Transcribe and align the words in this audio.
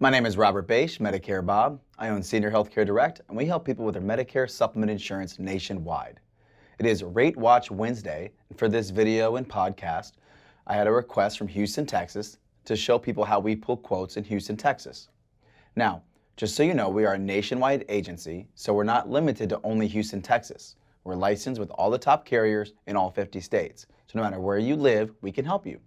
My 0.00 0.10
name 0.10 0.26
is 0.26 0.36
Robert 0.36 0.68
Bache, 0.68 1.00
Medicare 1.00 1.44
Bob. 1.44 1.80
I 1.98 2.10
own 2.10 2.22
Senior 2.22 2.52
Healthcare 2.52 2.86
Direct, 2.86 3.20
and 3.26 3.36
we 3.36 3.46
help 3.46 3.64
people 3.64 3.84
with 3.84 3.94
their 3.94 4.02
Medicare 4.02 4.48
supplement 4.48 4.92
insurance 4.92 5.40
nationwide. 5.40 6.20
It 6.78 6.86
is 6.86 7.02
Rate 7.02 7.36
Watch 7.36 7.72
Wednesday, 7.72 8.30
and 8.48 8.56
for 8.56 8.68
this 8.68 8.90
video 8.90 9.34
and 9.34 9.48
podcast, 9.48 10.12
I 10.68 10.76
had 10.76 10.86
a 10.86 10.92
request 10.92 11.36
from 11.36 11.48
Houston, 11.48 11.84
Texas 11.84 12.38
to 12.66 12.76
show 12.76 12.96
people 12.96 13.24
how 13.24 13.40
we 13.40 13.56
pull 13.56 13.76
quotes 13.76 14.16
in 14.16 14.22
Houston, 14.22 14.56
Texas. 14.56 15.08
Now, 15.74 16.04
just 16.36 16.54
so 16.54 16.62
you 16.62 16.74
know, 16.74 16.88
we 16.88 17.04
are 17.04 17.14
a 17.14 17.18
nationwide 17.18 17.84
agency, 17.88 18.46
so 18.54 18.72
we're 18.72 18.84
not 18.84 19.10
limited 19.10 19.48
to 19.48 19.60
only 19.64 19.88
Houston, 19.88 20.22
Texas. 20.22 20.76
We're 21.02 21.16
licensed 21.16 21.58
with 21.60 21.70
all 21.70 21.90
the 21.90 21.98
top 21.98 22.24
carriers 22.24 22.72
in 22.86 22.94
all 22.94 23.10
50 23.10 23.40
states. 23.40 23.86
So 24.06 24.16
no 24.16 24.22
matter 24.22 24.38
where 24.38 24.58
you 24.58 24.76
live, 24.76 25.12
we 25.22 25.32
can 25.32 25.44
help 25.44 25.66
you. 25.66 25.80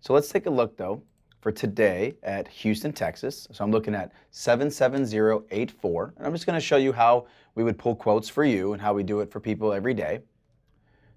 So 0.00 0.12
let's 0.12 0.28
take 0.28 0.44
a 0.44 0.50
look 0.50 0.76
though 0.76 1.02
for 1.40 1.50
today 1.50 2.14
at 2.22 2.46
Houston, 2.48 2.92
Texas. 2.92 3.48
So 3.50 3.64
I'm 3.64 3.70
looking 3.70 3.94
at 3.94 4.12
77084, 4.30 6.14
and 6.16 6.26
I'm 6.26 6.32
just 6.32 6.46
going 6.46 6.58
to 6.58 6.64
show 6.64 6.76
you 6.76 6.92
how 6.92 7.26
we 7.54 7.64
would 7.64 7.78
pull 7.78 7.96
quotes 7.96 8.28
for 8.28 8.44
you 8.44 8.72
and 8.72 8.82
how 8.82 8.92
we 8.92 9.02
do 9.02 9.20
it 9.20 9.30
for 9.30 9.40
people 9.40 9.72
every 9.72 9.94
day. 9.94 10.20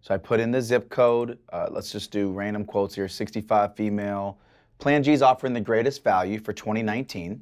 So 0.02 0.14
I 0.14 0.18
put 0.18 0.40
in 0.40 0.52
the 0.52 0.62
zip 0.62 0.90
code. 0.90 1.40
Uh, 1.52 1.68
let's 1.72 1.92
just 1.92 2.12
do 2.12 2.32
random 2.32 2.66
quotes 2.66 2.96
here 2.96 3.08
65 3.08 3.76
female. 3.76 4.38
Plan 4.80 5.04
G 5.04 5.14
is 5.14 5.22
offering 5.22 5.54
the 5.54 5.62
greatest 5.62 6.04
value 6.04 6.40
for 6.40 6.52
2019. 6.52 7.42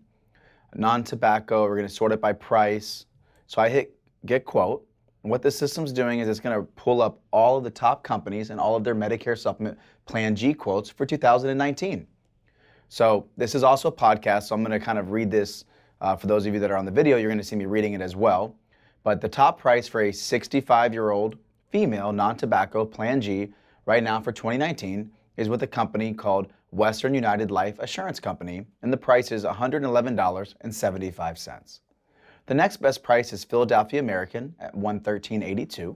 Non 0.75 1.03
tobacco, 1.03 1.63
we're 1.63 1.75
going 1.75 1.87
to 1.87 1.93
sort 1.93 2.11
it 2.11 2.21
by 2.21 2.33
price. 2.33 3.05
So 3.47 3.61
I 3.61 3.69
hit 3.69 3.95
get 4.25 4.45
quote. 4.45 4.85
And 5.23 5.31
what 5.31 5.41
the 5.41 5.51
system's 5.51 5.91
doing 5.91 6.19
is 6.19 6.27
it's 6.27 6.39
going 6.39 6.55
to 6.55 6.63
pull 6.73 7.01
up 7.01 7.19
all 7.31 7.57
of 7.57 7.63
the 7.63 7.69
top 7.69 8.03
companies 8.03 8.49
and 8.49 8.59
all 8.59 8.75
of 8.75 8.83
their 8.83 8.95
Medicare 8.95 9.37
supplement 9.37 9.77
Plan 10.05 10.35
G 10.35 10.53
quotes 10.53 10.89
for 10.89 11.05
2019. 11.05 12.07
So 12.91 13.25
this 13.37 13.55
is 13.55 13.63
also 13.63 13.87
a 13.87 13.91
podcast, 13.93 14.43
so 14.43 14.55
I'm 14.55 14.65
going 14.65 14.77
to 14.77 14.85
kind 14.85 14.99
of 14.99 15.11
read 15.11 15.31
this. 15.31 15.63
Uh, 16.01 16.17
for 16.17 16.27
those 16.27 16.45
of 16.45 16.53
you 16.53 16.59
that 16.59 16.69
are 16.71 16.75
on 16.75 16.83
the 16.83 16.91
video, 16.91 17.15
you're 17.15 17.29
going 17.29 17.37
to 17.37 17.43
see 17.43 17.55
me 17.55 17.65
reading 17.65 17.93
it 17.93 18.01
as 18.01 18.17
well. 18.17 18.53
But 19.03 19.21
the 19.21 19.29
top 19.29 19.57
price 19.57 19.87
for 19.87 20.01
a 20.01 20.11
65 20.11 20.91
year 20.91 21.11
old 21.11 21.37
female 21.69 22.11
non 22.11 22.35
tobacco 22.35 22.83
Plan 22.83 23.21
G 23.21 23.53
right 23.85 24.03
now 24.03 24.19
for 24.19 24.33
2019 24.33 25.09
is 25.37 25.47
with 25.47 25.63
a 25.63 25.67
company 25.67 26.13
called 26.13 26.51
Western 26.71 27.13
United 27.13 27.49
Life 27.49 27.79
Assurance 27.79 28.19
Company, 28.19 28.65
and 28.81 28.91
the 28.91 28.97
price 28.97 29.31
is 29.31 29.45
$111.75. 29.45 31.79
The 32.47 32.53
next 32.53 32.81
best 32.81 33.03
price 33.03 33.31
is 33.31 33.45
Philadelphia 33.45 34.01
American 34.01 34.53
at 34.59 34.75
113.82. 34.75 35.95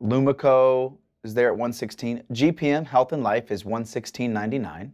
Lumico 0.00 0.96
is 1.24 1.34
there 1.34 1.48
at 1.48 1.54
116. 1.54 2.22
GPM 2.30 2.86
Health 2.86 3.12
and 3.12 3.24
Life 3.24 3.50
is 3.50 3.64
116.99. 3.64 4.92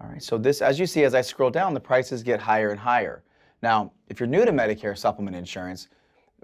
All 0.00 0.08
right, 0.08 0.22
so 0.22 0.36
this, 0.36 0.60
as 0.60 0.78
you 0.78 0.86
see, 0.86 1.04
as 1.04 1.14
I 1.14 1.22
scroll 1.22 1.50
down, 1.50 1.72
the 1.72 1.80
prices 1.80 2.22
get 2.22 2.40
higher 2.40 2.70
and 2.70 2.78
higher. 2.78 3.22
Now, 3.62 3.92
if 4.08 4.20
you're 4.20 4.26
new 4.26 4.44
to 4.44 4.52
Medicare 4.52 4.96
supplement 4.96 5.34
insurance, 5.34 5.88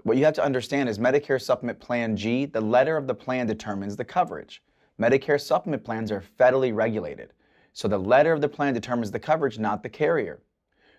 what 0.03 0.17
you 0.17 0.25
have 0.25 0.33
to 0.33 0.43
understand 0.43 0.89
is 0.89 0.97
Medicare 0.97 1.41
Supplement 1.41 1.79
Plan 1.79 2.17
G, 2.17 2.45
the 2.45 2.59
letter 2.59 2.97
of 2.97 3.05
the 3.05 3.13
plan 3.13 3.45
determines 3.45 3.95
the 3.95 4.03
coverage. 4.03 4.63
Medicare 4.99 5.39
supplement 5.39 5.83
plans 5.83 6.11
are 6.11 6.23
federally 6.39 6.73
regulated. 6.73 7.33
So 7.73 7.87
the 7.87 7.97
letter 7.97 8.33
of 8.33 8.41
the 8.41 8.49
plan 8.49 8.73
determines 8.73 9.11
the 9.11 9.19
coverage, 9.19 9.59
not 9.59 9.83
the 9.83 9.89
carrier. 9.89 10.41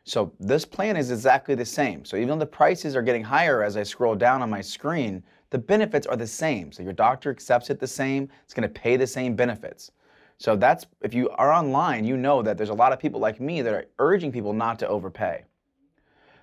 So 0.04 0.32
this 0.38 0.64
plan 0.64 0.96
is 0.96 1.10
exactly 1.10 1.54
the 1.54 1.64
same. 1.64 2.04
So 2.04 2.16
even 2.16 2.28
though 2.28 2.36
the 2.38 2.46
prices 2.46 2.94
are 2.94 3.02
getting 3.02 3.24
higher 3.24 3.62
as 3.62 3.76
I 3.76 3.82
scroll 3.82 4.14
down 4.14 4.42
on 4.42 4.50
my 4.50 4.60
screen, 4.60 5.22
the 5.50 5.58
benefits 5.58 6.06
are 6.06 6.16
the 6.16 6.26
same. 6.26 6.72
So 6.72 6.82
your 6.82 6.92
doctor 6.92 7.30
accepts 7.30 7.70
it 7.70 7.80
the 7.80 7.86
same, 7.86 8.28
it's 8.44 8.54
going 8.54 8.68
to 8.68 8.80
pay 8.80 8.96
the 8.96 9.06
same 9.06 9.34
benefits. 9.34 9.90
So 10.38 10.56
that's 10.56 10.86
if 11.02 11.14
you 11.14 11.30
are 11.30 11.52
online, 11.52 12.04
you 12.04 12.16
know 12.16 12.42
that 12.42 12.56
there's 12.58 12.70
a 12.70 12.74
lot 12.74 12.92
of 12.92 12.98
people 12.98 13.20
like 13.20 13.40
me 13.40 13.62
that 13.62 13.72
are 13.72 13.86
urging 13.98 14.32
people 14.32 14.52
not 14.52 14.78
to 14.80 14.88
overpay. 14.88 15.44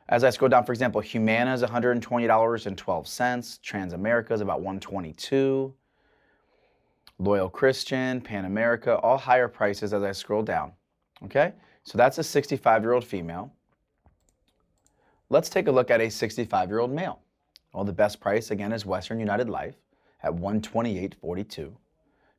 As 0.10 0.24
I 0.24 0.30
scroll 0.30 0.50
down, 0.50 0.66
for 0.66 0.74
example, 0.74 1.00
Humana 1.00 1.54
is 1.54 1.62
$120.12, 1.62 2.76
Transamerica 3.62 4.32
is 4.32 4.42
about 4.42 4.60
122, 4.60 5.74
Loyal 7.20 7.50
Christian, 7.50 8.20
Pan 8.20 8.46
America, 8.46 8.98
all 8.98 9.18
higher 9.18 9.48
prices 9.48 9.94
as 9.94 10.04
I 10.04 10.12
scroll 10.12 10.44
down. 10.44 10.74
Okay? 11.24 11.54
So 11.84 11.98
that's 11.98 12.18
a 12.18 12.22
65-year-old 12.22 13.06
female. 13.06 13.54
Let's 15.30 15.50
take 15.50 15.68
a 15.68 15.72
look 15.72 15.90
at 15.90 16.02
a 16.02 16.08
65-year-old 16.08 16.92
male. 16.92 17.22
Well, 17.74 17.86
the 17.86 17.94
best 17.94 18.20
price 18.20 18.52
again 18.52 18.74
is 18.74 18.86
Western 18.86 19.20
United 19.20 19.50
Life 19.50 19.76
at 20.24 20.34
128.42. 20.34 21.72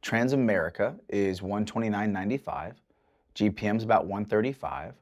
Transamerica 0.02 0.98
is 1.08 1.40
129.95. 1.40 2.74
GPM 3.34 3.76
is 3.76 3.84
about 3.84 4.06
135. 4.06 4.94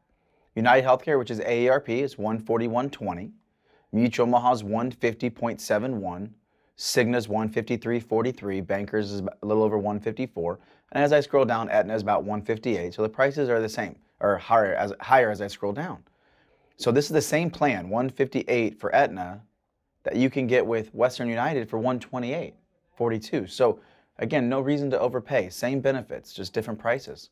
United 0.55 0.87
Healthcare, 0.87 1.19
which 1.19 1.31
is 1.31 1.41
AARP, 1.41 1.89
is 1.89 2.17
141.20. 2.17 3.33
Mutual 3.93 4.27
Omaha 4.27 4.53
is 4.53 4.63
150.71. 4.63 6.31
Cigna's 6.77 7.27
153.43. 7.27 8.67
Bankers 8.67 9.13
is 9.13 9.21
a 9.21 9.47
little 9.47 9.63
over 9.63 9.79
154. 9.79 10.59
And 10.93 11.05
as 11.05 11.13
I 11.13 11.21
scroll 11.21 11.45
down, 11.45 11.69
Aetna 11.71 11.95
is 11.95 12.03
about 12.03 12.25
158. 12.25 12.95
So 12.95 13.03
the 13.03 13.09
prices 13.09 13.49
are 13.49 13.61
the 13.61 13.69
same, 13.69 13.97
or 14.21 14.37
higher 14.39 14.75
as, 14.75 14.93
higher 15.01 15.31
as 15.31 15.41
I 15.41 15.47
scroll 15.47 15.73
down. 15.73 16.03
So 16.77 16.91
this 16.91 17.07
is 17.07 17.13
the 17.13 17.23
same 17.23 17.51
plan, 17.51 17.91
158 17.91 18.81
for 18.81 18.95
Aetna, 18.95 19.43
that 20.05 20.17
you 20.17 20.31
can 20.31 20.47
get 20.47 20.65
with 20.65 20.95
Western 20.95 21.29
United 21.29 21.69
for 21.69 21.79
128.42. 21.79 23.51
So 23.51 23.81
Again, 24.21 24.51
no 24.51 24.61
reason 24.61 24.91
to 24.91 25.01
overpay. 25.01 25.49
Same 25.49 25.81
benefits, 25.81 26.35
just 26.35 26.53
different 26.53 26.79
prices. 26.79 27.31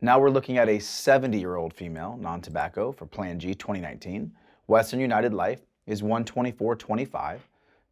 Now 0.00 0.18
we're 0.18 0.30
looking 0.30 0.58
at 0.58 0.68
a 0.68 0.80
70 0.80 1.38
year 1.38 1.54
old 1.54 1.72
female, 1.72 2.18
non 2.20 2.40
tobacco, 2.40 2.90
for 2.90 3.06
Plan 3.06 3.38
G 3.38 3.54
2019. 3.54 4.32
Western 4.66 4.98
United 4.98 5.32
Life 5.32 5.60
is 5.86 6.02
124.25. 6.02 7.38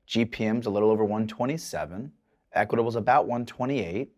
GPM's 0.09 0.67
a 0.67 0.71
little 0.71 0.91
over 0.91 1.05
127. 1.05 2.11
Equitable's 2.55 2.97
about 2.97 3.27
128. 3.29 4.11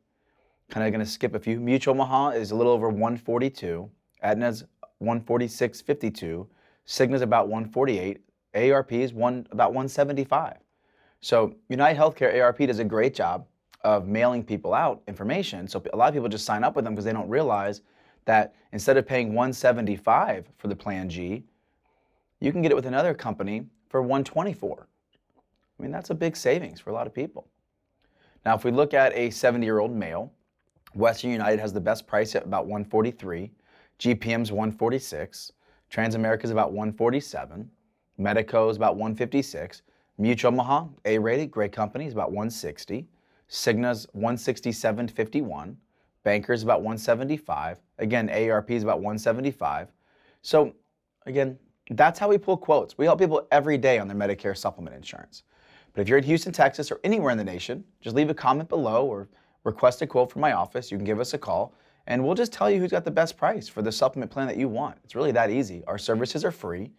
Kind 0.71 0.87
of 0.87 0.93
going 0.93 1.05
to 1.05 1.11
skip 1.11 1.35
a 1.35 1.39
few. 1.39 1.61
Mutual 1.61 1.95
Omaha 1.95 2.31
is 2.31 2.51
a 2.51 2.57
little 2.57 2.73
over 2.73 2.89
142. 2.89 3.91
Aetna's 4.23 4.65
146.52. 5.03 6.47
Cigna's 6.87 7.21
about 7.21 7.49
148. 7.49 8.23
AARP 8.55 8.93
is 8.93 9.13
one, 9.13 9.47
about 9.51 9.71
175. 9.71 10.64
So 11.25 11.55
United 11.71 11.99
Healthcare 11.99 12.35
AARP 12.35 12.67
does 12.67 12.81
a 12.81 12.85
great 12.85 13.15
job 13.15 13.47
of 13.81 14.07
mailing 14.07 14.45
people 14.45 14.75
out 14.75 15.01
information. 15.09 15.67
So 15.67 15.83
a 15.95 15.97
lot 15.97 16.09
of 16.09 16.15
people 16.15 16.29
just 16.29 16.45
sign 16.45 16.63
up 16.63 16.77
with 16.77 16.85
them 16.85 16.93
because 16.93 17.07
they 17.07 17.15
don't 17.15 17.31
realize 17.31 17.81
that 18.27 18.55
instead 18.73 18.99
of 18.99 19.07
paying 19.07 19.29
175 19.29 20.53
for 20.59 20.69
the 20.69 20.77
Plan 20.77 21.09
G, 21.09 21.43
you 22.41 22.53
can 22.53 22.61
get 22.61 22.73
it 22.73 22.75
with 22.75 22.85
another 22.85 23.15
company 23.15 23.65
for 23.89 24.03
124. 24.03 24.87
I 24.87 25.83
mean, 25.83 25.91
that's 25.91 26.11
a 26.11 26.15
big 26.15 26.37
savings 26.37 26.79
for 26.79 26.91
a 26.91 26.93
lot 26.93 27.07
of 27.07 27.15
people. 27.15 27.49
Now, 28.45 28.55
if 28.55 28.63
we 28.63 28.71
look 28.71 28.93
at 28.93 29.15
a 29.15 29.31
70-year-old 29.31 29.93
male, 29.93 30.31
Western 30.93 31.31
United 31.31 31.59
has 31.59 31.73
the 31.73 31.81
best 31.81 32.07
price 32.07 32.35
at 32.35 32.45
about 32.45 32.67
143, 32.67 33.51
GPM's 33.99 34.53
146, 34.53 35.53
Transamerica 35.91 36.45
is 36.45 36.51
about 36.51 36.73
147, 36.73 37.71
Medico 38.19 38.69
is 38.69 38.77
about 38.77 38.97
156. 38.97 39.81
Mutual 40.17 40.53
Omaha, 40.53 40.87
A 41.05 41.19
rated, 41.19 41.51
great 41.51 41.73
company, 41.73 42.07
is 42.07 42.13
about 42.13 42.31
160. 42.31 43.07
Cigna's 43.49 44.07
167.51. 44.17 45.77
Bankers 46.23 46.63
about 46.63 46.81
175. 46.81 47.81
Again, 47.99 48.29
AARP 48.29 48.71
is 48.71 48.83
about 48.83 48.99
175. 48.99 49.89
So 50.43 50.75
again, 51.27 51.59
that's 51.91 52.19
how 52.19 52.29
we 52.29 52.39
pull 52.39 52.57
quotes. 52.57 52.97
We 52.97 53.05
help 53.05 53.19
people 53.19 53.47
every 53.51 53.77
day 53.77 53.99
on 53.99 54.09
their 54.09 54.17
Medicare 54.17 54.57
supplement 54.57 54.97
insurance. 54.97 55.43
But 55.93 56.03
if 56.03 56.09
you're 56.09 56.19
in 56.19 56.25
Houston, 56.25 56.53
Texas, 56.53 56.91
or 56.91 57.01
anywhere 57.05 57.31
in 57.31 57.39
the 57.39 57.45
nation, 57.45 57.85
just 58.01 58.17
leave 58.17 58.31
a 58.31 58.35
comment 58.35 58.69
below 58.69 59.07
or 59.07 59.29
request 59.65 60.03
a 60.03 60.07
quote 60.07 60.31
from 60.31 60.41
my 60.41 60.53
office. 60.53 60.91
You 60.91 60.97
can 60.97 61.05
give 61.05 61.21
us 61.21 61.35
a 61.35 61.39
call, 61.39 61.75
and 62.07 62.25
we'll 62.25 62.35
just 62.35 62.53
tell 62.53 62.71
you 62.71 62.81
who's 62.81 62.91
got 62.91 63.05
the 63.05 63.11
best 63.11 63.37
price 63.37 63.69
for 63.69 63.83
the 63.83 63.93
supplement 63.93 64.31
plan 64.31 64.47
that 64.47 64.57
you 64.57 64.69
want. 64.69 64.97
It's 65.05 65.15
really 65.15 65.33
that 65.33 65.51
easy. 65.51 65.85
Our 65.87 65.99
services 65.99 66.45
are 66.45 66.51
free. 66.51 66.91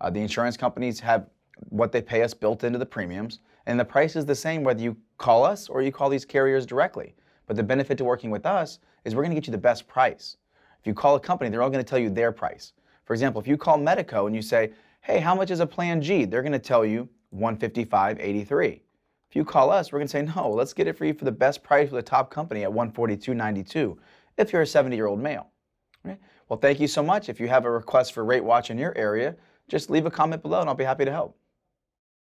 Uh, 0.00 0.10
the 0.10 0.20
insurance 0.20 0.56
companies 0.56 1.00
have 1.00 1.26
what 1.68 1.92
they 1.92 2.02
pay 2.02 2.22
us 2.22 2.34
built 2.34 2.64
into 2.64 2.78
the 2.78 2.86
premiums, 2.86 3.40
and 3.66 3.78
the 3.78 3.84
price 3.84 4.16
is 4.16 4.26
the 4.26 4.34
same 4.34 4.62
whether 4.62 4.82
you 4.82 4.96
call 5.18 5.44
us 5.44 5.68
or 5.68 5.82
you 5.82 5.92
call 5.92 6.08
these 6.08 6.24
carriers 6.24 6.66
directly. 6.66 7.14
But 7.46 7.56
the 7.56 7.62
benefit 7.62 7.98
to 7.98 8.04
working 8.04 8.30
with 8.30 8.46
us 8.46 8.78
is 9.04 9.14
we're 9.14 9.22
going 9.22 9.34
to 9.34 9.40
get 9.40 9.46
you 9.46 9.52
the 9.52 9.58
best 9.58 9.86
price. 9.86 10.36
If 10.80 10.86
you 10.86 10.94
call 10.94 11.14
a 11.14 11.20
company, 11.20 11.50
they're 11.50 11.62
all 11.62 11.70
going 11.70 11.84
to 11.84 11.88
tell 11.88 11.98
you 11.98 12.10
their 12.10 12.32
price. 12.32 12.72
For 13.04 13.14
example, 13.14 13.40
if 13.40 13.46
you 13.46 13.56
call 13.56 13.78
Medico 13.78 14.26
and 14.26 14.34
you 14.34 14.42
say, 14.42 14.72
"Hey, 15.00 15.18
how 15.18 15.34
much 15.34 15.50
is 15.50 15.60
a 15.60 15.66
Plan 15.66 16.00
G?" 16.00 16.24
They're 16.24 16.42
going 16.42 16.52
to 16.52 16.58
tell 16.58 16.84
you 16.84 17.08
155.83. 17.34 18.80
If 19.28 19.36
you 19.36 19.44
call 19.44 19.70
us, 19.70 19.92
we're 19.92 19.98
going 19.98 20.08
to 20.08 20.12
say, 20.12 20.22
"No, 20.22 20.50
let's 20.50 20.72
get 20.72 20.86
it 20.86 20.96
for 20.96 21.04
you 21.04 21.14
for 21.14 21.24
the 21.24 21.32
best 21.32 21.62
price 21.62 21.90
with 21.90 22.04
the 22.04 22.10
top 22.10 22.30
company 22.30 22.64
at 22.64 22.70
142.92." 22.70 23.96
If 24.36 24.52
you're 24.52 24.62
a 24.62 24.66
70-year-old 24.66 25.20
male. 25.20 25.48
Well, 26.48 26.58
thank 26.58 26.80
you 26.80 26.88
so 26.88 27.02
much. 27.02 27.28
If 27.28 27.40
you 27.40 27.48
have 27.48 27.64
a 27.64 27.70
request 27.70 28.12
for 28.12 28.24
Rate 28.24 28.44
Watch 28.44 28.70
in 28.70 28.78
your 28.78 28.96
area, 28.96 29.36
just 29.68 29.90
leave 29.90 30.06
a 30.06 30.10
comment 30.10 30.42
below 30.42 30.60
and 30.60 30.68
I'll 30.68 30.74
be 30.74 30.84
happy 30.84 31.04
to 31.04 31.10
help. 31.10 31.36